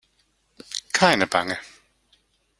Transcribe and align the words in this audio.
Keine 0.93 1.27
Bange! 1.27 1.59